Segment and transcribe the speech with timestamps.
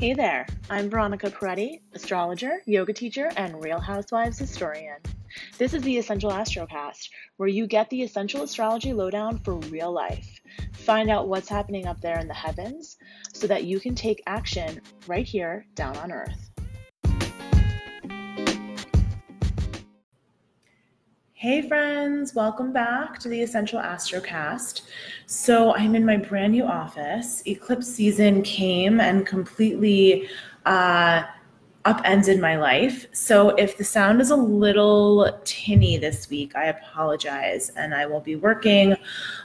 [0.00, 4.96] Hey there, I'm Veronica Peretti, astrologer, yoga teacher, and Real Housewives historian.
[5.58, 10.40] This is the Essential Astrocast, where you get the essential astrology lowdown for real life.
[10.72, 12.96] Find out what's happening up there in the heavens
[13.34, 16.49] so that you can take action right here down on Earth.
[21.40, 24.82] Hey, friends, welcome back to the Essential Astrocast.
[25.24, 27.42] So, I'm in my brand new office.
[27.46, 30.28] Eclipse season came and completely
[30.66, 31.22] uh,
[31.86, 33.06] upended my life.
[33.12, 37.70] So, if the sound is a little tinny this week, I apologize.
[37.70, 38.94] And I will be working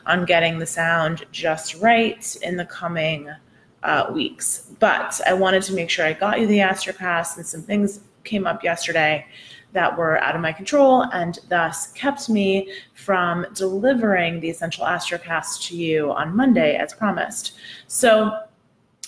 [0.05, 3.29] on getting the sound just right in the coming
[3.83, 4.69] uh, weeks.
[4.79, 8.45] But I wanted to make sure I got you the Astrocast, and some things came
[8.45, 9.25] up yesterday
[9.75, 15.67] that were out of my control and thus kept me from delivering the Essential Astrocast
[15.67, 17.53] to you on Monday as promised.
[17.87, 18.31] So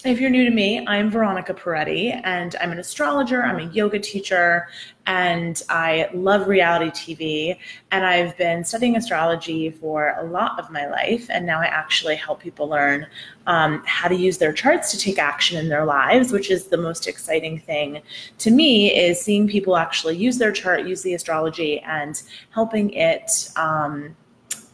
[0.05, 3.97] if you're new to me, I'm Veronica Peretti, and I'm an astrologer, I'm a yoga
[3.97, 4.67] teacher,
[5.07, 7.57] and I love reality TV.
[7.91, 12.15] And I've been studying astrology for a lot of my life, and now I actually
[12.15, 13.07] help people learn
[13.47, 16.77] um, how to use their charts to take action in their lives, which is the
[16.77, 18.01] most exciting thing
[18.37, 23.49] to me, is seeing people actually use their chart, use the astrology, and helping it.
[23.55, 24.15] Um,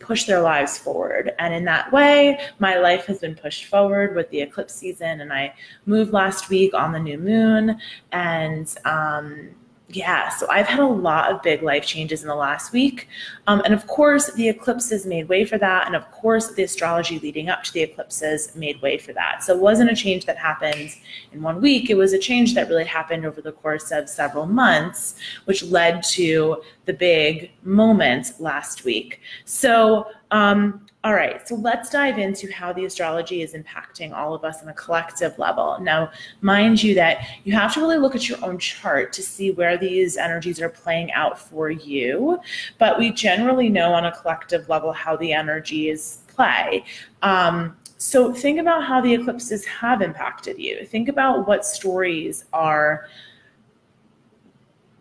[0.04, 1.34] push their lives forward.
[1.40, 5.22] And in that way, my life has been pushed forward with the eclipse season.
[5.22, 5.54] And I
[5.86, 7.80] moved last week on the new moon.
[8.12, 9.50] And um,
[9.96, 13.08] yeah, so I've had a lot of big life changes in the last week.
[13.48, 15.88] Um, and of course, the eclipses made way for that.
[15.88, 19.44] And of course, the astrology leading up to the eclipses made way for that.
[19.44, 20.96] So it wasn't a change that happened
[21.32, 24.46] in one week, it was a change that really happened over the course of several
[24.46, 29.20] months, which led to the big moment last week.
[29.46, 34.46] So, um, all right, so let's dive into how the astrology is impacting all of
[34.46, 35.78] us on a collective level.
[35.82, 39.52] Now, mind you, that you have to really look at your own chart to see
[39.52, 42.40] where these energies are playing out for you.
[42.78, 46.86] But we generally know on a collective level how the energies play.
[47.22, 50.86] Um, so think about how the eclipses have impacted you.
[50.86, 53.08] Think about what stories are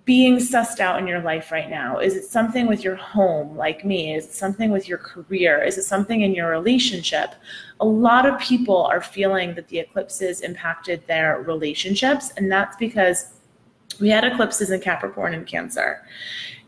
[0.05, 1.99] being sussed out in your life right now?
[1.99, 4.15] Is it something with your home, like me?
[4.15, 5.63] Is it something with your career?
[5.63, 7.35] Is it something in your relationship?
[7.81, 13.35] A lot of people are feeling that the eclipses impacted their relationships, and that's because
[14.01, 16.03] we had eclipses in Capricorn and Cancer.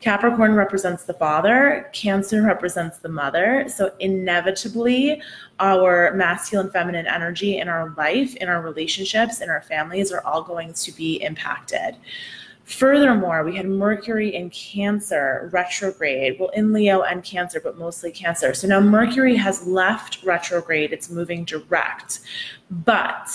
[0.00, 3.64] Capricorn represents the father, Cancer represents the mother.
[3.68, 5.22] So, inevitably,
[5.58, 10.42] our masculine, feminine energy in our life, in our relationships, in our families are all
[10.42, 11.96] going to be impacted.
[12.64, 18.54] Furthermore, we had Mercury in Cancer retrograde, well, in Leo and Cancer, but mostly Cancer.
[18.54, 22.20] So now Mercury has left retrograde, it's moving direct.
[22.70, 23.30] But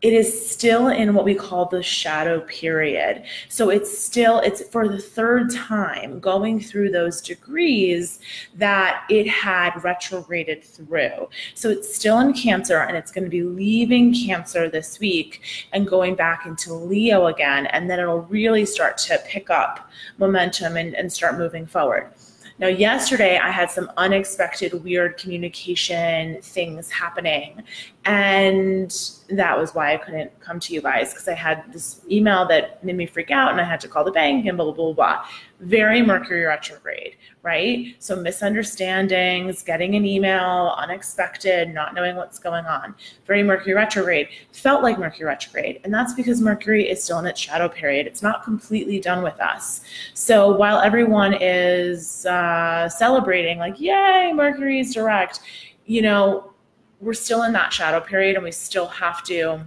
[0.00, 3.24] it is still in what we call the shadow period.
[3.48, 8.20] So it's still, it's for the third time going through those degrees
[8.54, 11.28] that it had retrograded through.
[11.54, 15.42] So it's still in Cancer and it's going to be leaving Cancer this week
[15.72, 17.66] and going back into Leo again.
[17.66, 22.12] And then it'll really start to pick up momentum and, and start moving forward.
[22.60, 27.62] Now, yesterday I had some unexpected weird communication things happening.
[28.04, 28.90] And
[29.28, 32.82] that was why I couldn't come to you guys because I had this email that
[32.82, 34.92] made me freak out and I had to call the bank and blah, blah, blah,
[34.92, 35.24] blah.
[35.60, 37.96] Very Mercury retrograde, right?
[37.98, 42.94] So misunderstandings, getting an email, unexpected, not knowing what's going on.
[43.26, 44.28] Very Mercury retrograde.
[44.52, 45.80] Felt like Mercury retrograde.
[45.82, 48.06] And that's because Mercury is still in its shadow period.
[48.06, 49.80] It's not completely done with us.
[50.14, 55.40] So while everyone is uh, celebrating, like, yay, Mercury is direct,
[55.86, 56.52] you know,
[57.00, 59.64] we're still in that shadow period and we still have to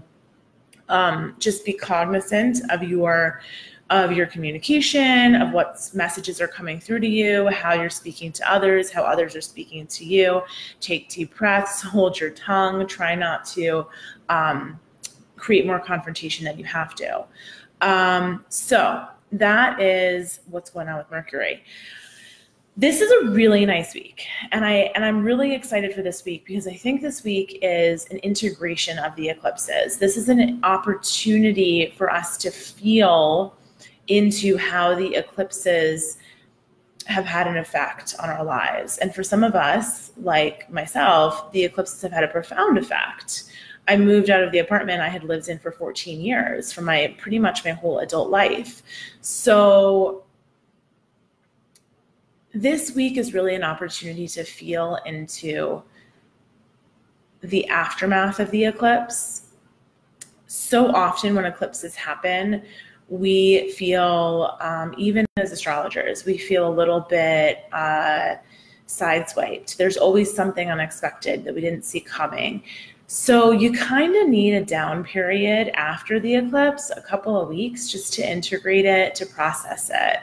[0.88, 3.42] um, just be cognizant of your
[3.92, 8.52] of your communication of what messages are coming through to you how you're speaking to
[8.52, 10.42] others how others are speaking to you.
[10.80, 13.86] Take deep breaths hold your tongue try not to
[14.30, 14.80] um,
[15.36, 17.26] create more confrontation than you have to.
[17.82, 21.64] Um, so that is what's going on with mercury.
[22.78, 26.46] This is a really nice week and i and i'm really excited for this week
[26.46, 29.98] because i think this week is an integration of the eclipses.
[29.98, 33.58] This is an opportunity for us to feel
[34.08, 36.18] into how the eclipses
[37.06, 41.64] have had an effect on our lives and for some of us like myself the
[41.64, 43.52] eclipses have had a profound effect
[43.88, 47.16] I moved out of the apartment I had lived in for 14 years for my
[47.18, 48.84] pretty much my whole adult life.
[49.22, 50.24] So
[52.54, 55.82] this week is really an opportunity to feel into
[57.42, 59.48] the aftermath of the eclipse.
[60.48, 62.62] so often when eclipses happen,
[63.12, 68.36] we feel, um, even as astrologers, we feel a little bit uh,
[68.88, 69.76] sideswiped.
[69.76, 72.64] There's always something unexpected that we didn't see coming.
[73.08, 77.92] So you kind of need a down period after the eclipse, a couple of weeks,
[77.92, 80.20] just to integrate it, to process it.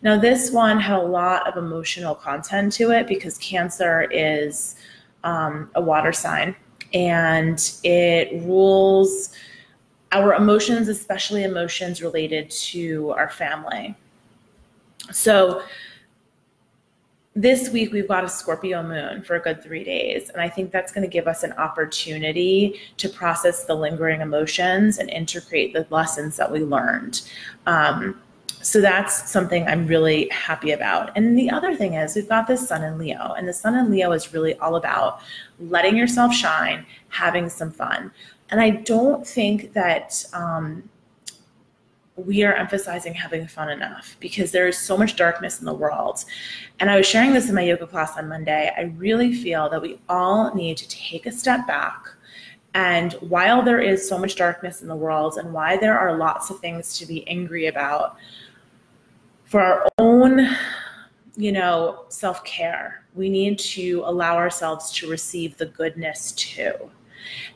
[0.00, 4.76] Now, this one had a lot of emotional content to it because Cancer is
[5.22, 6.56] um, a water sign
[6.94, 9.34] and it rules
[10.12, 13.94] our emotions, especially emotions related to our family.
[15.10, 15.62] So,
[17.34, 20.28] this week we've got a Scorpio moon for a good three days.
[20.28, 24.98] And I think that's going to give us an opportunity to process the lingering emotions
[24.98, 27.22] and integrate the lessons that we learned.
[27.66, 28.20] Um,
[28.60, 31.10] so that's something I'm really happy about.
[31.16, 33.90] And the other thing is, we've got this sun in Leo, and the sun in
[33.90, 35.20] Leo is really all about
[35.58, 38.12] letting yourself shine, having some fun.
[38.52, 40.88] And I don't think that um,
[42.16, 46.26] we are emphasizing having fun enough because there is so much darkness in the world.
[46.78, 48.70] And I was sharing this in my yoga class on Monday.
[48.76, 52.04] I really feel that we all need to take a step back.
[52.74, 56.50] And while there is so much darkness in the world, and why there are lots
[56.50, 58.16] of things to be angry about,
[59.46, 60.46] for our own,
[61.36, 66.90] you know, self care, we need to allow ourselves to receive the goodness too.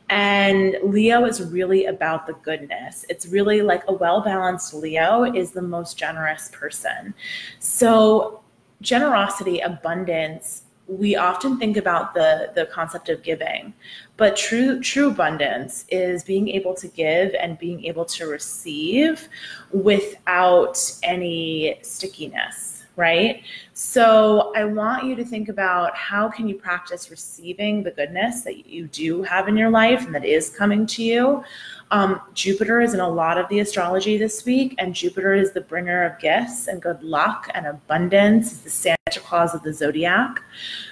[0.08, 3.04] And Leo is really about the goodness.
[3.08, 7.14] It's really like a well balanced Leo is the most generous person.
[7.58, 8.42] So,
[8.80, 13.74] generosity, abundance, we often think about the the concept of giving
[14.16, 19.28] but true true abundance is being able to give and being able to receive
[19.72, 23.42] without any stickiness right?
[23.74, 28.66] So I want you to think about how can you practice receiving the goodness that
[28.66, 31.44] you do have in your life and that is coming to you.
[31.90, 35.60] Um, Jupiter is in a lot of the astrology this week, and Jupiter is the
[35.60, 38.52] bringer of gifts and good luck and abundance.
[38.52, 40.42] It's the Santa Claus of the zodiac.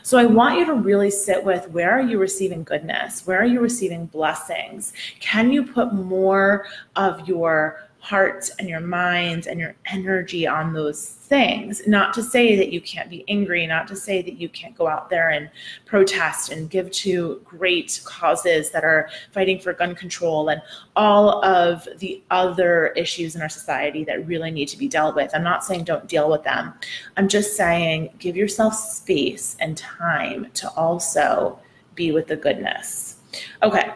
[0.04, 3.26] So I want you to really sit with where are you receiving goodness?
[3.26, 4.92] Where are you receiving blessings?
[5.18, 11.08] Can you put more of your heart and your mind and your energy on those
[11.08, 11.80] things.
[11.86, 14.86] Not to say that you can't be angry, not to say that you can't go
[14.86, 15.48] out there and
[15.86, 20.60] protest and give to great causes that are fighting for gun control and
[20.96, 25.30] all of the other issues in our society that really need to be dealt with.
[25.34, 26.74] I'm not saying don't deal with them.
[27.16, 31.58] I'm just saying give yourself space and time to also
[31.94, 33.16] be with the goodness.
[33.62, 33.92] Okay.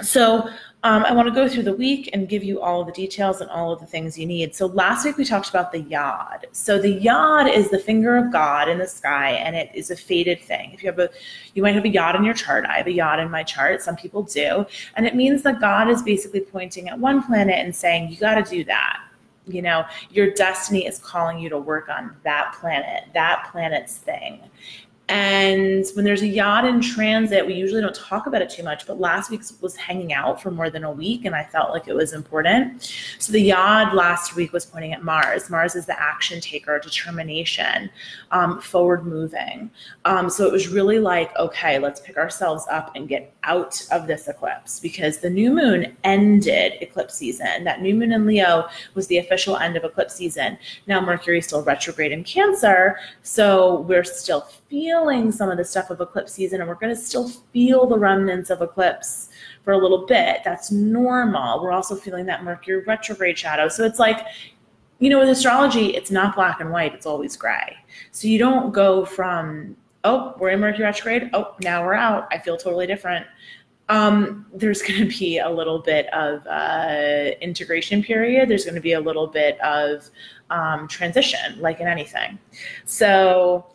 [0.00, 0.48] So
[0.84, 3.40] um, I want to go through the week and give you all of the details
[3.40, 4.52] and all of the things you need.
[4.52, 6.46] So last week we talked about the yod.
[6.50, 9.96] So the yod is the finger of God in the sky, and it is a
[9.96, 10.72] faded thing.
[10.72, 11.08] If you have a,
[11.54, 12.66] you might have a yod in your chart.
[12.66, 13.80] I have a yod in my chart.
[13.80, 17.74] Some people do, and it means that God is basically pointing at one planet and
[17.74, 19.04] saying, "You got to do that."
[19.46, 24.40] You know, your destiny is calling you to work on that planet, that planet's thing.
[25.08, 28.86] And when there's a yod in transit, we usually don't talk about it too much,
[28.86, 31.88] but last week was hanging out for more than a week and I felt like
[31.88, 32.94] it was important.
[33.18, 35.50] So the yod last week was pointing at Mars.
[35.50, 37.90] Mars is the action taker, determination,
[38.30, 39.70] um, forward moving.
[40.04, 44.06] Um, so it was really like, okay, let's pick ourselves up and get out of
[44.06, 47.64] this eclipse because the new moon ended eclipse season.
[47.64, 50.56] That new moon in Leo was the official end of eclipse season.
[50.86, 54.91] Now Mercury is still retrograde in Cancer, so we're still feeling
[55.32, 58.50] some of the stuff of eclipse season and we're going to still feel the remnants
[58.50, 59.30] of eclipse
[59.64, 60.40] for a little bit.
[60.44, 61.62] That's normal.
[61.62, 63.68] We're also feeling that Mercury retrograde shadow.
[63.68, 64.26] So it's like,
[64.98, 67.76] you know, with astrology, it's not black and white, it's always gray.
[68.10, 71.30] So you don't go from, oh, we're in Mercury retrograde.
[71.32, 72.28] Oh, now we're out.
[72.30, 73.26] I feel totally different.
[73.88, 78.48] Um, there's going to be a little bit of uh, integration period.
[78.48, 80.10] There's going to be a little bit of
[80.50, 82.38] um, transition, like in anything.
[82.84, 83.66] So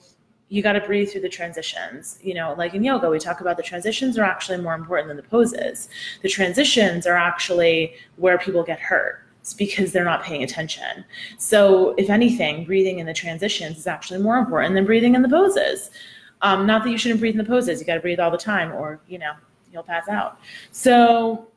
[0.50, 2.20] you got to breathe through the transitions.
[2.22, 5.18] You know, like in yoga, we talk about the transitions are actually more important than
[5.18, 5.90] the poses.
[6.22, 9.24] The transitions are actually where people get hurt.
[9.42, 11.06] It's because they're not paying attention.
[11.38, 15.30] So, if anything, breathing in the transitions is actually more important than breathing in the
[15.30, 15.90] poses.
[16.42, 17.80] Um, not that you shouldn't breathe in the poses.
[17.80, 19.34] You got to breathe all the time, or you know,
[19.72, 20.40] you'll pass out.
[20.72, 21.48] So,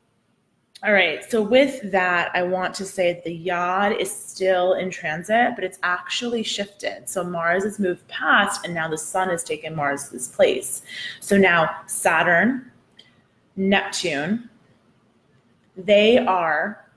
[0.83, 5.51] all right, so with that, I want to say the yod is still in transit,
[5.53, 7.07] but it's actually shifted.
[7.07, 10.81] So Mars has moved past, and now the sun has taken Mars's place.
[11.19, 12.71] So now Saturn,
[13.55, 14.49] Neptune,
[15.77, 16.87] they are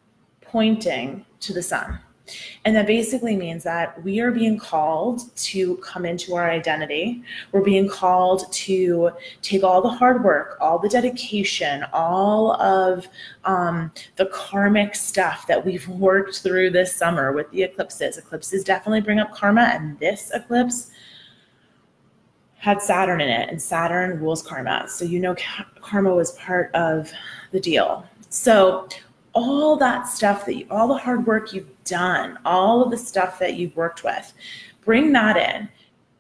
[0.40, 1.98] pointing to the sun.
[2.64, 7.22] And that basically means that we are being called to come into our identity.
[7.52, 9.10] We're being called to
[9.42, 13.06] take all the hard work, all the dedication, all of
[13.44, 18.16] um, the karmic stuff that we've worked through this summer with the eclipses.
[18.16, 20.90] Eclipses definitely bring up karma, and this eclipse
[22.56, 24.86] had Saturn in it, and Saturn rules karma.
[24.88, 25.36] So you know
[25.82, 27.12] karma was part of
[27.52, 28.06] the deal.
[28.30, 28.88] So
[29.34, 33.38] all that stuff that you, all the hard work you've done, all of the stuff
[33.40, 34.32] that you've worked with,
[34.84, 35.68] bring that in.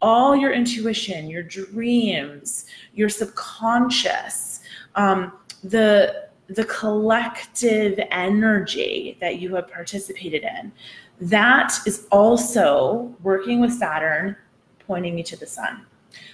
[0.02, 4.60] All your intuition, your dreams, your subconscious,
[4.96, 10.70] um, the the collective energy that you have participated in,
[11.22, 14.36] that is also working with Saturn,
[14.86, 15.86] pointing you to the sun.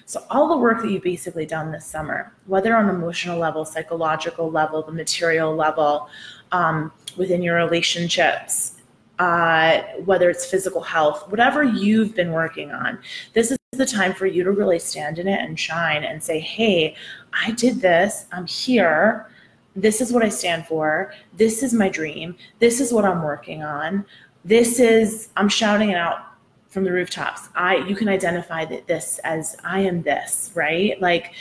[0.05, 4.51] So all the work that you've basically done this summer, whether on emotional level, psychological
[4.51, 6.09] level, the material level,
[6.53, 8.77] um, within your relationships,
[9.19, 12.99] uh, whether it's physical health, whatever you've been working on,
[13.35, 16.41] this is the time for you to really stand in it and shine and say,
[16.41, 16.95] hey,
[17.33, 19.31] I did this, I'm here.
[19.77, 21.13] This is what I stand for.
[21.35, 22.37] This is my dream.
[22.59, 24.05] This is what I'm working on.
[24.45, 26.31] This is, I'm shouting it out
[26.71, 27.49] from the rooftops.
[27.55, 31.01] I, you can identify that this as I am this, right?
[31.01, 31.35] Like,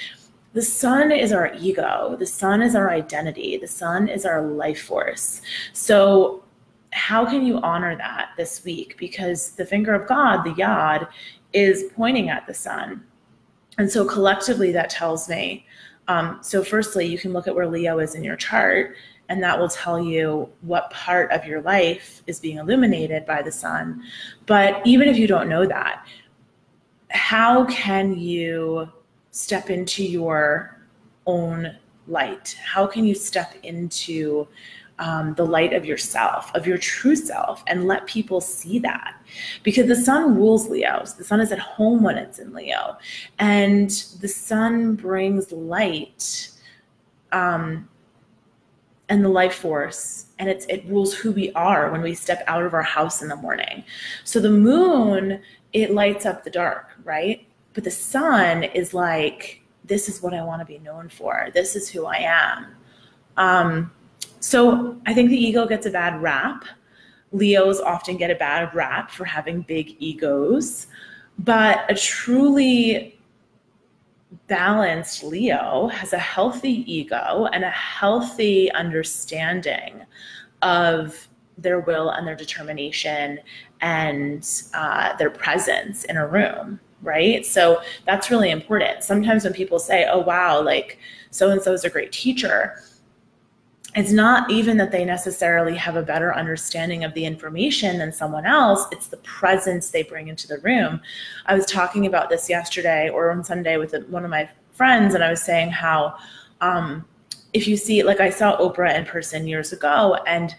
[0.54, 2.16] the sun is our ego.
[2.18, 3.58] The sun is our identity.
[3.58, 5.42] The sun is our life force.
[5.74, 6.44] So,
[6.92, 8.98] how can you honor that this week?
[8.98, 11.08] Because the finger of God, the Yod,
[11.54, 13.06] is pointing at the sun.
[13.78, 15.66] And so, collectively, that tells me.
[16.08, 18.96] Um, so, firstly, you can look at where Leo is in your chart,
[19.30, 23.52] and that will tell you what part of your life is being illuminated by the
[23.52, 24.02] sun.
[24.48, 26.04] But even if you don't know that,
[27.12, 28.90] how can you
[29.32, 30.80] step into your
[31.26, 31.76] own
[32.08, 32.58] light?
[32.64, 34.48] How can you step into
[34.98, 39.16] um, the light of yourself, of your true self, and let people see that?
[39.64, 41.04] Because the sun rules Leo.
[41.06, 42.98] So the sun is at home when it's in Leo.
[43.38, 46.50] And the sun brings light
[47.32, 47.88] um,
[49.10, 52.64] and the life force and it's it rules who we are when we step out
[52.64, 53.84] of our house in the morning
[54.24, 55.42] so the moon
[55.74, 60.44] it lights up the dark right but the sun is like, this is what I
[60.44, 61.50] want to be known for.
[61.54, 62.66] This is who I am.
[63.38, 63.92] Um,
[64.40, 66.66] so I think the ego gets a bad rap.
[67.32, 70.88] Leos often get a bad rap for having big egos,
[71.38, 73.20] but a truly
[74.48, 80.02] balanced Leo has a healthy ego and a healthy understanding
[80.62, 83.40] of their will and their determination
[83.82, 87.46] and uh, their presence in a room right?
[87.46, 89.04] So that's really important.
[89.04, 91.00] Sometimes when people say, oh, wow, like
[91.32, 92.82] so and so is a great teacher,
[93.96, 98.46] it's not even that they necessarily have a better understanding of the information than someone
[98.46, 101.02] else, it's the presence they bring into the room.
[101.48, 105.24] I was talking about this yesterday or on Sunday with one of my friends, and
[105.24, 106.16] I was saying how.
[106.62, 107.06] Um,
[107.52, 110.56] if you see, like I saw Oprah in person years ago, and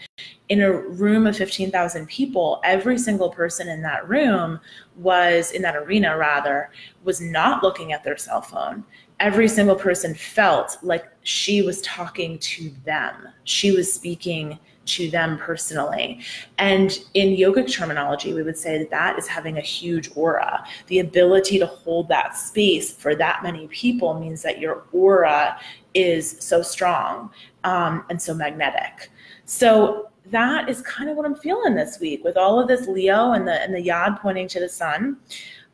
[0.50, 4.59] in a room of 15,000 people, every single person in that room
[4.97, 6.71] was, in that arena rather,
[7.04, 8.85] was not looking at their cell phone.
[9.21, 13.28] Every single person felt like she was talking to them.
[13.45, 16.21] She was speaking to them personally.
[16.59, 20.64] And in yogic terminology, we would say that that is having a huge aura.
[20.88, 25.61] The ability to hold that space for that many people means that your aura
[25.95, 27.30] is so strong
[27.62, 29.11] um, and so magnetic.
[29.45, 33.32] So that is kind of what I'm feeling this week with all of this Leo
[33.32, 35.18] and the and the Yod pointing to the sun.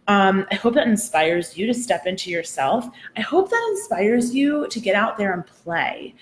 [0.08, 2.88] Um, I hope that inspires you to step into yourself.
[3.16, 6.14] I hope that inspires you to get out there and play.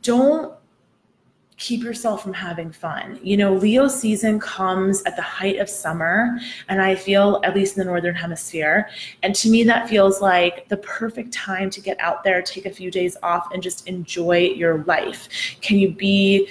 [0.00, 0.54] Don't
[1.58, 3.18] keep yourself from having fun.
[3.22, 6.38] You know, Leo season comes at the height of summer,
[6.68, 8.88] and I feel, at least in the Northern Hemisphere,
[9.22, 12.70] and to me, that feels like the perfect time to get out there, take a
[12.70, 15.28] few days off, and just enjoy your life.
[15.62, 16.48] Can you be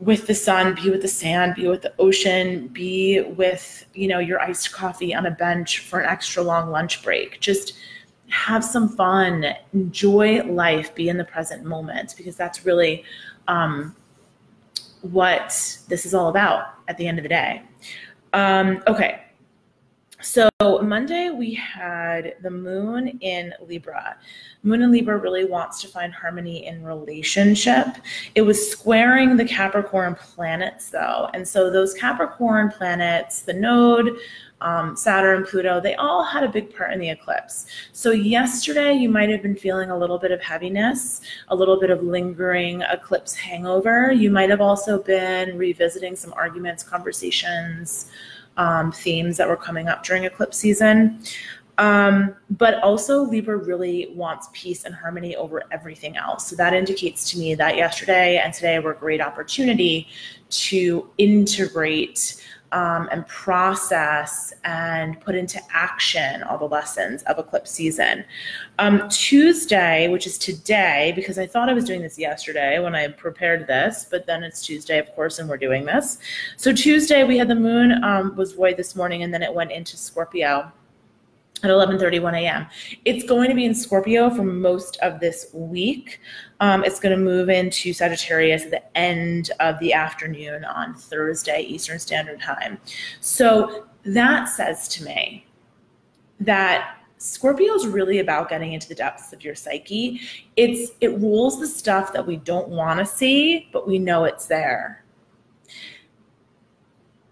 [0.00, 4.18] with the sun, be with the sand, be with the ocean, be with, you know,
[4.20, 7.40] your iced coffee on a bench for an extra long lunch break.
[7.40, 7.74] Just
[8.28, 13.04] have some fun, enjoy life, be in the present moment because that's really
[13.48, 13.96] um,
[15.02, 17.62] what this is all about at the end of the day.
[18.32, 19.24] Um, okay,
[20.20, 24.16] so Monday we had the moon in Libra.
[24.62, 27.86] Moon in Libra really wants to find harmony in relationship.
[28.34, 31.28] It was squaring the Capricorn planets though.
[31.34, 34.16] And so those Capricorn planets, the node
[34.60, 37.66] um, Saturn, Pluto, they all had a big part in the eclipse.
[37.92, 41.90] So, yesterday, you might have been feeling a little bit of heaviness, a little bit
[41.90, 44.10] of lingering eclipse hangover.
[44.10, 48.10] You might have also been revisiting some arguments, conversations,
[48.58, 51.22] um, themes that were coming up during eclipse season.
[51.78, 56.48] Um, but also, Libra really wants peace and harmony over everything else.
[56.48, 60.08] So that indicates to me that yesterday and today were a great opportunity
[60.50, 68.24] to integrate um, and process and put into action all the lessons of eclipse season.
[68.78, 73.08] Um, Tuesday, which is today, because I thought I was doing this yesterday when I
[73.08, 76.18] prepared this, but then it's Tuesday, of course, and we're doing this.
[76.56, 79.72] So Tuesday, we had the moon um, was void this morning, and then it went
[79.72, 80.70] into Scorpio
[81.62, 82.66] at 11:31 a.m.
[83.04, 86.20] It's going to be in Scorpio for most of this week.
[86.60, 91.62] Um, it's going to move into Sagittarius at the end of the afternoon on Thursday
[91.62, 92.78] Eastern Standard Time.
[93.20, 95.46] So that says to me
[96.40, 100.20] that Scorpio is really about getting into the depths of your psyche.
[100.56, 104.46] It's it rules the stuff that we don't want to see, but we know it's
[104.46, 105.04] there.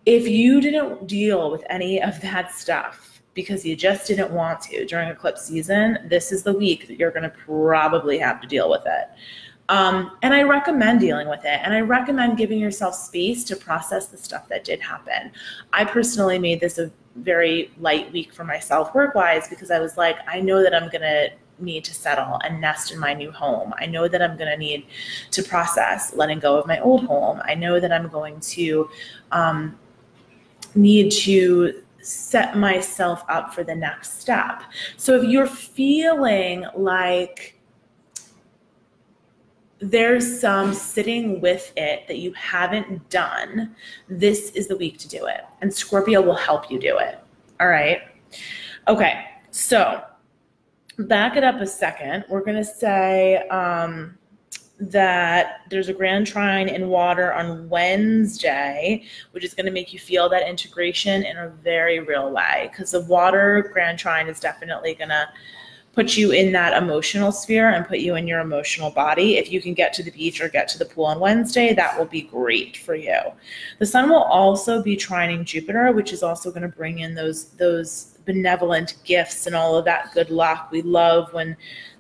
[0.05, 4.85] If you didn't deal with any of that stuff, because you just didn't want to
[4.87, 8.69] during eclipse season, this is the week that you're going to probably have to deal
[8.69, 9.09] with it.
[9.69, 11.61] Um, and I recommend dealing with it.
[11.63, 15.31] And I recommend giving yourself space to process the stuff that did happen.
[15.73, 19.97] I personally made this a very light week for myself work wise because I was
[19.97, 23.31] like, I know that I'm going to need to settle and nest in my new
[23.31, 23.75] home.
[23.79, 24.87] I know that I'm going to need
[25.33, 27.43] to process letting go of my old home.
[27.45, 28.89] I know that I'm going to
[29.33, 29.79] um,
[30.75, 34.63] need to set myself up for the next step.
[34.97, 37.59] So if you're feeling like
[39.79, 43.75] there's some sitting with it that you haven't done,
[44.09, 45.43] this is the week to do it.
[45.61, 47.19] And Scorpio will help you do it.
[47.61, 47.99] All right.
[48.89, 49.25] Okay.
[49.51, 50.03] So
[50.99, 52.25] back it up a second.
[52.29, 54.17] We're going to say, um,
[54.79, 59.99] that there's a grand trine in water on Wednesday, which is going to make you
[59.99, 62.69] feel that integration in a very real way.
[62.71, 65.29] Because the water grand trine is definitely going to
[65.95, 69.39] put you in that emotional sphere and put you in your emotional body.
[69.39, 71.99] If you can get to the beach or get to the pool on Wednesday, that
[71.99, 73.19] will be great for you.
[73.79, 77.47] The sun will also be trining Jupiter, which is also going to bring in those
[77.53, 80.69] those benevolent gifts and all of that good luck.
[80.71, 81.57] We love when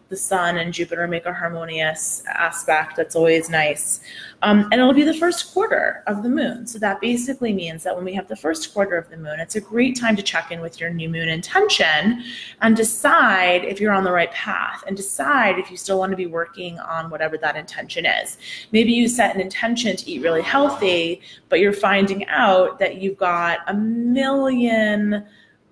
[0.08, 2.96] the sun and Jupiter make a harmonious aspect.
[2.96, 4.00] That's always nice.
[4.42, 6.66] Um, and it'll be the first quarter of the moon.
[6.66, 9.56] So that basically means that when we have the first quarter of the moon, it's
[9.56, 12.22] a great time to check in with your new moon intention
[12.60, 16.16] and decide if you're on the right path and decide if you still want to
[16.16, 18.38] be working on whatever that intention is.
[18.72, 23.16] Maybe you set an intention to eat really healthy, but you're finding out that you've
[23.16, 25.26] got a million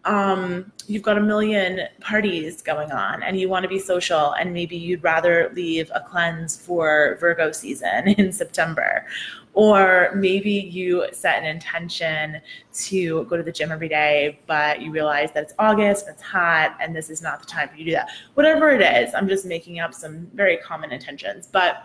[0.04, 4.52] um, you've got a million parties going on and you want to be social and
[4.52, 9.06] maybe you'd rather leave a cleanse for Virgo season in September.
[9.54, 12.40] Or maybe you set an intention
[12.72, 16.76] to go to the gym every day, but you realize that it's August, it's hot,
[16.80, 18.08] and this is not the time for you to do that.
[18.34, 21.46] Whatever it is, I'm just making up some very common intentions.
[21.46, 21.84] But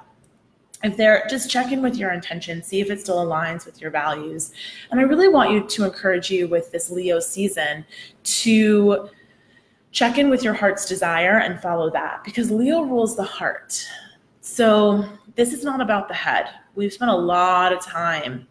[0.83, 3.91] if they're just check in with your intention, see if it still aligns with your
[3.91, 4.51] values.
[4.91, 7.85] And I really want you to encourage you with this Leo season
[8.23, 9.09] to
[9.91, 13.85] check in with your heart's desire and follow that because Leo rules the heart.
[14.41, 16.49] So this is not about the head.
[16.75, 18.47] We've spent a lot of time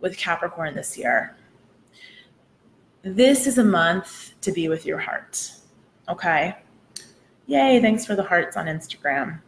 [0.00, 1.36] with Capricorn this year.
[3.02, 5.52] This is a month to be with your heart.
[6.08, 6.56] Okay.
[7.46, 9.40] Yay, thanks for the hearts on Instagram.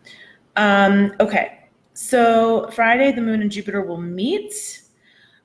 [0.57, 1.68] Um, okay,
[2.01, 4.83] so Friday, the moon and Jupiter will meet.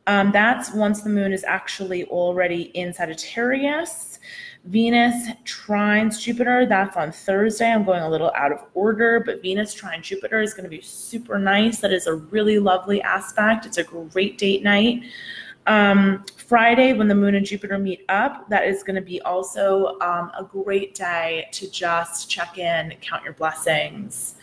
[0.06, 4.20] Um, that's once the moon is actually already in Sagittarius.
[4.66, 6.68] Venus trines Jupiter.
[6.68, 7.72] That's on Thursday.
[7.72, 10.80] I'm going a little out of order, but Venus trine Jupiter is going to be
[10.80, 11.80] super nice.
[11.80, 13.66] That is a really lovely aspect.
[13.66, 15.06] It's a great date night.
[15.66, 19.98] Um, Friday, when the moon and Jupiter meet up, that is going to be also
[20.02, 24.36] um, a great day to just check in, count your blessings.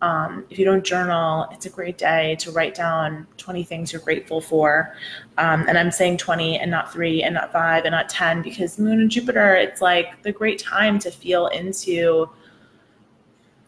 [0.00, 4.02] Um, if you don't journal, it's a great day to write down 20 things you're
[4.02, 4.94] grateful for.
[5.38, 8.78] Um, and I'm saying 20 and not three and not five and not 10 because
[8.78, 12.28] Moon and Jupiter, it's like the great time to feel into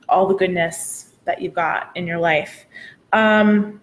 [0.09, 2.67] all the goodness that you've got in your life.
[3.13, 3.81] Um,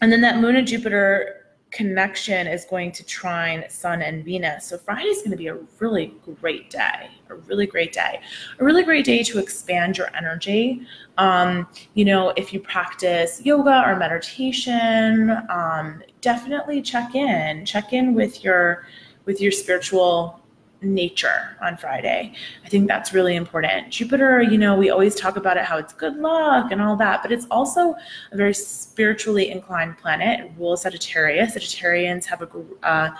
[0.00, 1.37] and then that Moon and Jupiter
[1.70, 4.66] connection is going to trine Sun and Venus.
[4.66, 8.20] So Friday is going to be a really great day, a really great day,
[8.58, 10.82] a really great day to expand your energy.
[11.18, 18.14] Um, you know, if you practice yoga or meditation, um, definitely check in, check in
[18.14, 18.86] with your
[19.26, 20.37] with your spiritual
[20.80, 22.32] nature on Friday.
[22.64, 23.90] I think that's really important.
[23.90, 27.22] Jupiter, you know, we always talk about it how it's good luck and all that,
[27.22, 27.94] but it's also
[28.32, 30.40] a very spiritually inclined planet.
[30.40, 31.56] It rules Sagittarius.
[31.56, 32.48] Sagittarians have a
[32.82, 33.10] uh,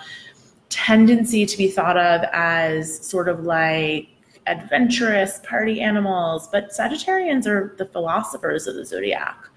[0.69, 4.09] tendency to be thought of as sort of like
[4.47, 9.49] adventurous party animals, but Sagittarians are the philosophers of the zodiac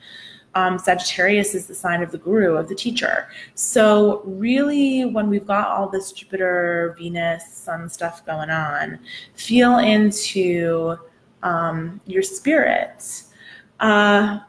[0.55, 3.29] um, Sagittarius is the sign of the guru, of the teacher.
[3.55, 8.99] So, really, when we've got all this Jupiter, Venus, Sun stuff going on,
[9.35, 10.97] feel into
[11.43, 13.23] um, your spirit.
[13.81, 14.41] Uh,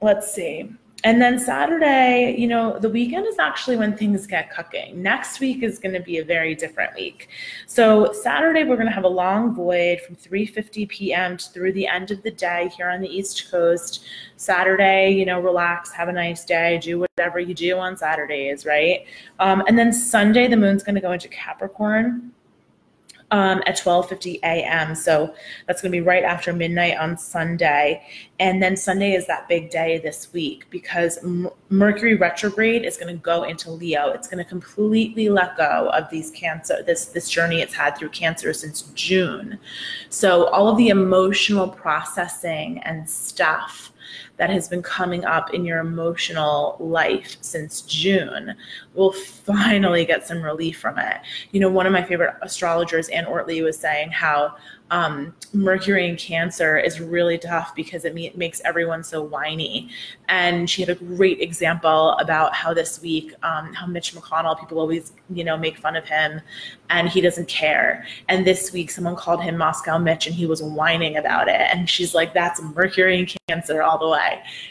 [0.00, 0.72] let's see.
[1.04, 5.02] And then Saturday, you know, the weekend is actually when things get cooking.
[5.02, 7.28] Next week is going to be a very different week.
[7.66, 11.36] So Saturday, we're going to have a long void from 3:50 p.m.
[11.36, 14.04] to through the end of the day here on the East Coast.
[14.36, 19.04] Saturday, you know, relax, have a nice day, do whatever you do on Saturdays, right?
[19.38, 22.32] Um, and then Sunday, the moon's going to go into Capricorn
[23.34, 24.94] um, at 12:50 a.m.
[24.94, 25.34] So
[25.66, 28.00] that's going to be right after midnight on Sunday,
[28.38, 33.12] and then Sunday is that big day this week because M- Mercury retrograde is going
[33.12, 34.10] to go into Leo.
[34.10, 38.10] It's going to completely let go of these cancer this this journey it's had through
[38.10, 39.58] cancer since June.
[40.10, 43.92] So all of the emotional processing and stuff
[44.36, 48.54] that has been coming up in your emotional life since June
[48.94, 51.18] will finally get some relief from it.
[51.52, 54.54] You know, one of my favorite astrologers, Anne Ortelee, was saying how
[54.90, 59.90] um, Mercury in Cancer is really tough because it makes everyone so whiny.
[60.28, 64.78] And she had a great example about how this week, um, how Mitch McConnell, people
[64.78, 66.40] always, you know, make fun of him
[66.90, 68.06] and he doesn't care.
[68.28, 71.60] And this week, someone called him Moscow Mitch and he was whining about it.
[71.72, 74.23] And she's like, that's Mercury in Cancer all the way.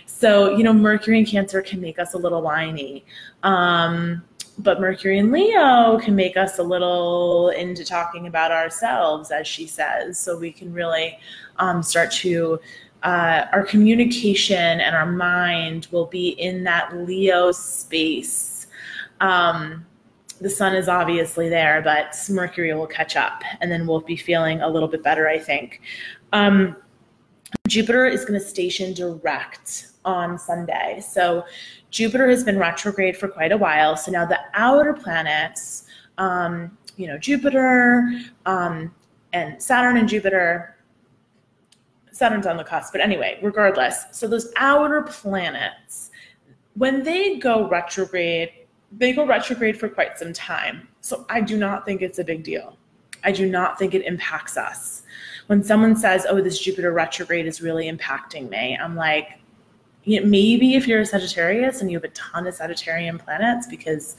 [0.06, 3.06] So, you know, Mercury in Cancer can make us a little whiny.
[3.44, 4.24] Um,
[4.60, 9.66] but Mercury and Leo can make us a little into talking about ourselves, as she
[9.66, 10.20] says.
[10.20, 11.18] So we can really
[11.58, 12.60] um, start to,
[13.04, 18.68] uh, our communication and our mind will be in that Leo space.
[19.20, 19.86] Um,
[20.40, 24.62] the sun is obviously there, but Mercury will catch up and then we'll be feeling
[24.62, 25.82] a little bit better, I think.
[26.32, 26.76] Um,
[27.74, 31.04] Jupiter is going to station direct on Sunday.
[31.04, 31.44] So
[31.90, 33.98] Jupiter has been retrograde for quite a while.
[33.98, 35.86] So now the outer planets,
[36.20, 38.08] um, you know, Jupiter
[38.46, 38.94] um,
[39.34, 40.78] and Saturn and Jupiter,
[42.12, 42.92] Saturn's on the cusp.
[42.92, 46.12] But anyway, regardless, so those outer planets,
[46.76, 48.52] when they go retrograde,
[48.92, 50.88] they go retrograde for quite some time.
[51.02, 52.78] So I do not think it's a big deal.
[53.24, 55.02] I do not think it impacts us.
[55.48, 59.40] When someone says, oh, this Jupiter retrograde is really impacting me, I'm like,
[60.04, 63.68] you know, maybe if you're a Sagittarius and you have a ton of Sagittarian planets
[63.68, 64.16] because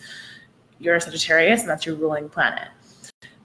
[0.78, 2.68] you're a Sagittarius and that's your ruling planet.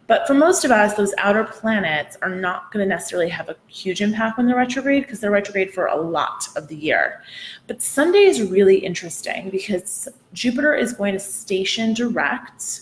[0.10, 3.56] But for most of us, those outer planets are not going to necessarily have a
[3.68, 7.22] huge impact when they're retrograde because they're retrograde for a lot of the year.
[7.68, 12.82] But Sunday is really interesting because Jupiter is going to station direct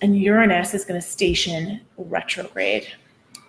[0.00, 2.88] and Uranus is going to station retrograde.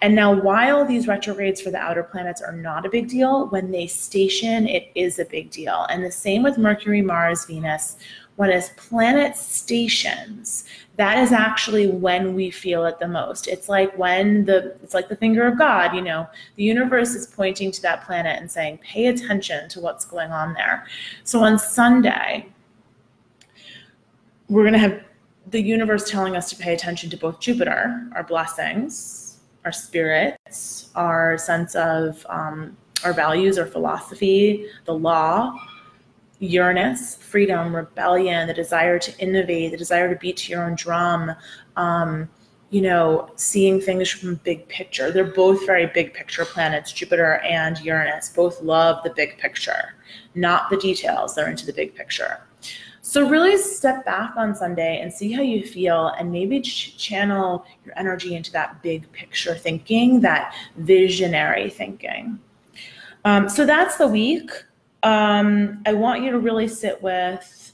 [0.02, 3.70] And now, while these retrogrades for the outer planets are not a big deal, when
[3.70, 5.86] they station, it is a big deal.
[5.90, 7.98] And the same with Mercury, Mars, Venus.
[8.38, 10.64] When as planet stations,
[10.96, 13.48] that is actually when we feel it the most.
[13.48, 17.28] It's like when the it's like the finger of God, you know, the universe is
[17.28, 20.88] pointing to that planet and saying, pay attention to what's going on there.
[21.24, 22.48] So on Sunday,
[24.50, 25.04] we're going to have
[25.52, 29.21] the universe telling us to pay attention to both Jupiter, our blessings,
[29.66, 35.56] our spirits, our sense of um, our values, our philosophy, the law,
[36.40, 41.32] Uranus, freedom, rebellion, the desire to innovate, the desire to beat to your own drum,
[41.78, 42.28] um,
[42.72, 45.12] you know, seeing things from big picture.
[45.12, 48.30] They're both very big picture planets, Jupiter and Uranus.
[48.30, 49.96] Both love the big picture,
[50.34, 51.36] not the details.
[51.36, 52.40] They're into the big picture.
[53.12, 57.66] So really step back on Sunday and see how you feel and maybe ch- channel
[57.84, 62.40] your energy into that big picture thinking, that visionary thinking.
[63.26, 64.50] Um, so that's the week.
[65.04, 67.74] Um, I want you to really sit with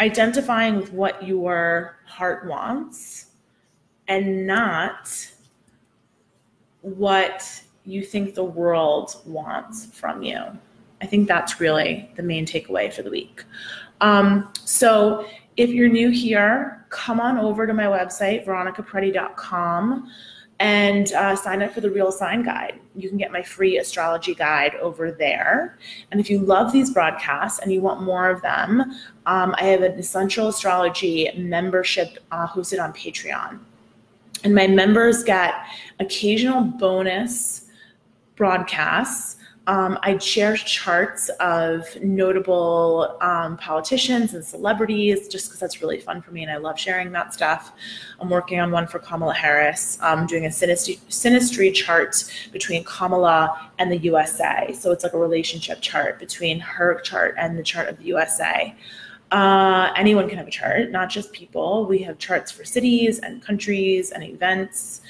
[0.00, 3.26] identifying with what your heart wants
[4.08, 5.08] and not
[6.80, 10.58] what you think the world wants from you.
[11.04, 13.44] I think that's really the main takeaway for the week.
[14.00, 15.26] Um, so
[15.58, 20.10] if you're new here, come on over to my website, veronicaperetti.com,
[20.60, 22.80] and uh, sign up for the Real Sign Guide.
[22.96, 25.76] You can get my free astrology guide over there.
[26.10, 28.80] And if you love these broadcasts and you want more of them,
[29.26, 33.58] um, I have an essential astrology membership uh, hosted on Patreon.
[34.42, 35.52] And my members get
[36.00, 37.66] occasional bonus
[38.36, 39.36] broadcasts
[39.66, 46.20] um, I share charts of notable um, politicians and celebrities just because that's really fun
[46.20, 47.72] for me and I love sharing that stuff.
[48.20, 49.96] I'm working on one for Kamala Harris.
[50.02, 54.74] I'm doing a synastry chart between Kamala and the USA.
[54.78, 58.74] So it's like a relationship chart between her chart and the chart of the USA.
[59.32, 61.86] Uh, anyone can have a chart, not just people.
[61.86, 65.00] We have charts for cities and countries and events.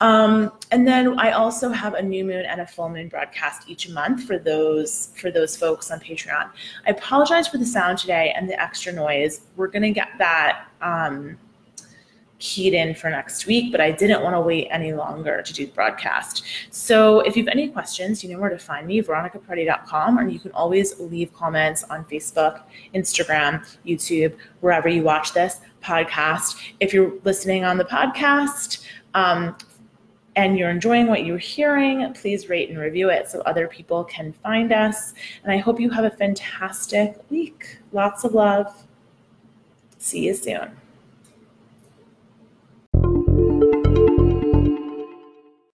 [0.00, 3.88] Um, and then I also have a new moon and a full moon broadcast each
[3.90, 6.50] month for those for those folks on Patreon.
[6.86, 9.42] I apologize for the sound today and the extra noise.
[9.56, 11.36] We're gonna get that um,
[12.40, 15.66] keyed in for next week, but I didn't want to wait any longer to do
[15.66, 16.44] the broadcast.
[16.70, 20.40] So if you have any questions, you know where to find me, veronicaperetti.com, or you
[20.40, 22.62] can always leave comments on Facebook,
[22.94, 26.56] Instagram, YouTube, wherever you watch this podcast.
[26.80, 28.84] If you're listening on the podcast,
[29.14, 29.56] um,
[30.36, 34.32] and you're enjoying what you're hearing, please rate and review it so other people can
[34.32, 35.14] find us.
[35.42, 37.78] And I hope you have a fantastic week.
[37.92, 38.84] Lots of love.
[39.98, 40.79] See you soon.